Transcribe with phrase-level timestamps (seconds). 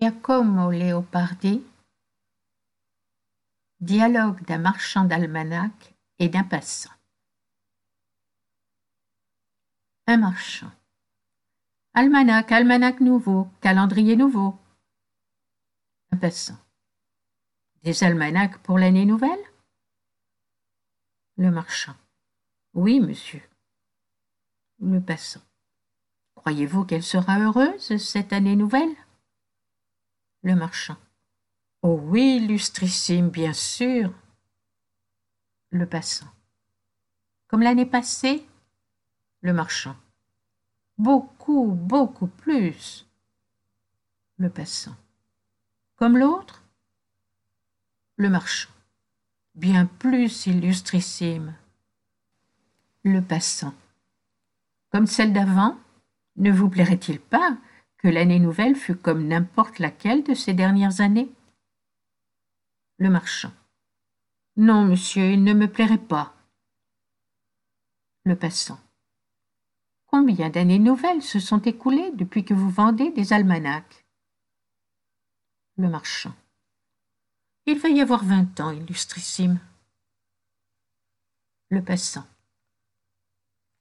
[0.00, 1.64] Giacomo Leopardi
[3.80, 6.90] Dialogue d'un marchand d'almanach et d'un passant.
[10.06, 10.72] Un marchand.
[11.94, 14.58] Almanach, almanach nouveau, calendrier nouveau.
[16.10, 16.58] Un passant.
[17.82, 19.44] Des almanachs pour l'année nouvelle?
[21.36, 21.94] Le marchand.
[22.74, 23.42] Oui, monsieur.
[24.80, 25.42] Le passant.
[26.34, 28.94] Croyez-vous qu'elle sera heureuse, cette année nouvelle?
[30.44, 30.98] Le marchand.
[31.80, 34.12] Oh oui, illustrissime, bien sûr.
[35.70, 36.28] Le passant.
[37.48, 38.46] Comme l'année passée
[39.40, 39.96] Le marchand.
[40.98, 43.06] Beaucoup, beaucoup plus.
[44.36, 44.94] Le passant.
[45.96, 46.62] Comme l'autre
[48.16, 48.70] Le marchand.
[49.54, 51.54] Bien plus, illustrissime.
[53.02, 53.72] Le passant.
[54.90, 55.78] Comme celle d'avant
[56.36, 57.56] Ne vous plairait-il pas
[58.04, 61.32] que l'année nouvelle fût comme n'importe laquelle de ces dernières années
[62.98, 63.50] Le marchand.
[64.56, 66.34] Non, monsieur, il ne me plairait pas.
[68.24, 68.78] Le passant.
[70.04, 74.04] Combien d'années nouvelles se sont écoulées depuis que vous vendez des almanachs?
[75.78, 76.34] Le marchand.
[77.64, 79.58] Il va y avoir vingt ans, illustrissime.
[81.70, 82.26] Le passant.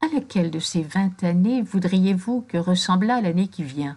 [0.00, 3.96] À laquelle de ces vingt années voudriez-vous que ressemblât l'année qui vient?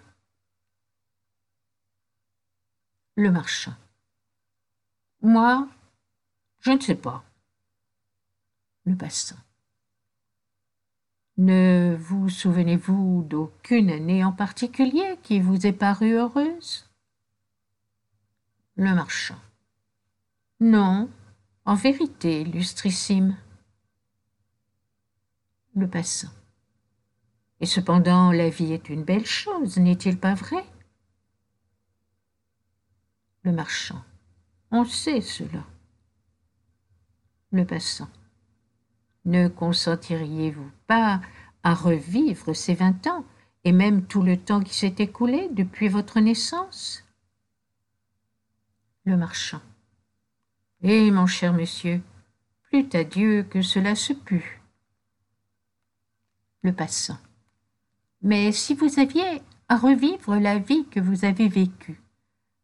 [3.21, 3.75] Le marchand.
[5.21, 5.69] Moi,
[6.59, 7.23] je ne sais pas.
[8.83, 9.37] Le passant.
[11.37, 16.89] Ne vous souvenez-vous d'aucune année en particulier qui vous ait paru heureuse?
[18.73, 19.37] Le marchand.
[20.59, 21.07] Non,
[21.65, 23.37] en vérité, illustrissime.
[25.75, 26.33] Le passant.
[27.59, 30.65] Et cependant, la vie est une belle chose, n'est-il pas vrai?
[33.51, 34.01] Le marchand.
[34.71, 35.65] On sait cela.
[37.51, 38.07] Le passant.
[39.25, 41.19] Ne consentiriez-vous pas
[41.61, 43.25] à revivre ces vingt ans,
[43.65, 47.03] et même tout le temps qui s'est écoulé depuis votre naissance?
[49.03, 49.61] Le marchand.
[50.81, 52.01] Eh, mon cher monsieur,
[52.69, 54.61] plût à Dieu que cela se pût.
[56.63, 57.19] Le passant.
[58.21, 62.00] Mais si vous aviez à revivre la vie que vous avez vécue,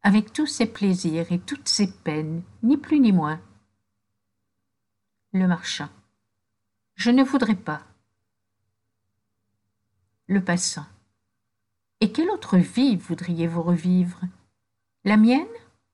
[0.03, 3.41] avec tous ses plaisirs et toutes ses peines, ni plus ni moins.
[5.33, 5.89] Le marchand.
[6.95, 7.81] Je ne voudrais pas.
[10.27, 10.85] Le passant.
[11.99, 14.21] Et quelle autre vie voudriez-vous revivre?
[15.03, 15.45] La mienne?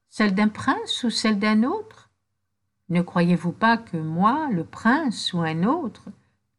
[0.10, 2.10] Celle d'un prince ou celle d'un autre?
[2.90, 6.10] Ne croyez-vous pas que moi, le prince ou un autre,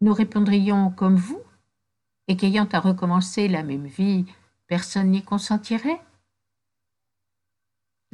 [0.00, 1.43] nous répondrions comme vous,
[2.26, 4.25] et qu'ayant à recommencer la même vie,
[4.66, 6.00] personne n'y consentirait?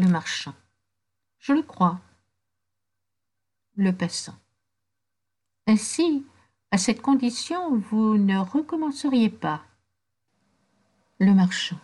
[0.01, 0.55] Le marchand.
[1.41, 2.01] Je le crois.
[3.77, 4.35] Le passant.
[5.67, 6.25] Ainsi,
[6.71, 9.63] à cette condition, vous ne recommenceriez pas.
[11.19, 11.79] Le marchand.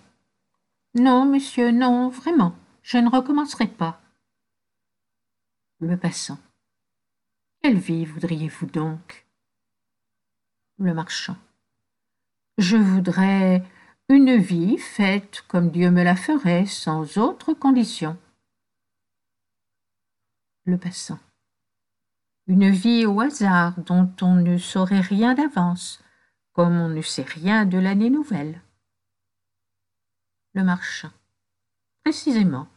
[0.94, 4.00] Non, monsieur, non, vraiment, je ne recommencerai pas.
[5.80, 6.38] Le passant.
[7.62, 9.26] Quelle vie voudriez-vous donc?
[10.78, 11.36] Le marchand.
[12.56, 13.62] Je voudrais
[14.08, 18.16] une vie faite comme Dieu me la ferait, sans autre condition.
[20.64, 21.18] Le passant
[22.46, 26.00] une vie au hasard dont on ne saurait rien d'avance,
[26.52, 28.62] comme on ne sait rien de l'année nouvelle.
[30.54, 31.10] Le marchand.
[32.04, 32.68] Précisément.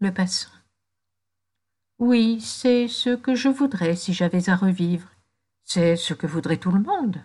[0.00, 0.50] Le passant.
[1.98, 5.08] Oui, c'est ce que je voudrais si j'avais à revivre.
[5.64, 7.22] C'est ce que voudrait tout le monde.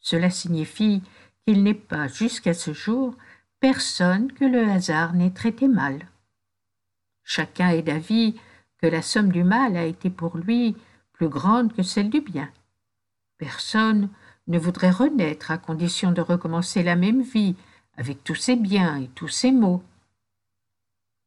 [0.00, 1.02] Cela signifie
[1.46, 3.14] qu'il n'est pas, jusqu'à ce jour,
[3.60, 6.08] personne que le hasard n'ait traité mal.
[7.22, 8.34] Chacun est d'avis
[8.78, 10.76] que la somme du mal a été pour lui
[11.12, 12.50] plus grande que celle du bien.
[13.38, 14.10] Personne
[14.46, 17.56] ne voudrait renaître à condition de recommencer la même vie
[17.96, 19.82] avec tous ses biens et tous ses maux.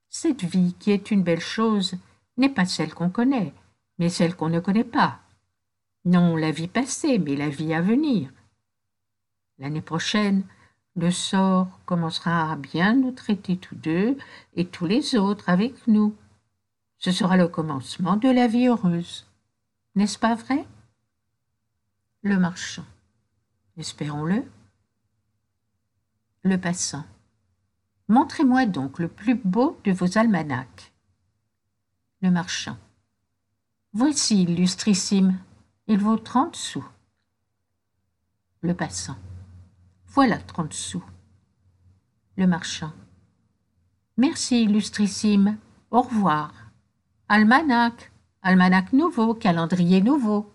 [0.10, 1.96] Cette vie qui est une belle chose
[2.38, 3.54] n'est pas celle qu'on connaît,
[3.98, 5.20] mais celle qu'on ne connaît pas.
[6.06, 8.30] Non la vie passée, mais la vie à venir.
[9.60, 10.44] L'année prochaine,
[10.96, 14.18] le sort commencera à bien nous traiter tous deux
[14.56, 16.16] et tous les autres avec nous.
[16.98, 19.28] Ce sera le commencement de la vie heureuse.
[19.96, 20.66] N'est-ce pas vrai?
[22.22, 22.86] Le marchand.
[23.78, 24.44] Espérons-le.
[26.44, 27.06] Le passant.
[28.08, 30.92] Montrez-moi donc le plus beau de vos almanachs.
[32.22, 32.78] Le marchand.
[33.94, 35.38] Voici, illustrissime.
[35.88, 36.86] Il vaut trente sous.
[38.62, 39.18] Le passant.
[40.18, 41.04] Voilà trente sous?
[42.38, 42.92] Le marchand.
[44.18, 45.60] Merci, illustrissime.
[45.92, 46.72] Au revoir.
[47.30, 48.12] Almanach,
[48.42, 50.52] almanach nouveau, calendrier nouveau.